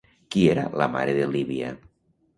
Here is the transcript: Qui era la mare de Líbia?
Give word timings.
Qui 0.35 0.45
era 0.53 0.63
la 0.83 0.87
mare 0.95 1.15
de 1.19 1.27
Líbia? 1.37 1.71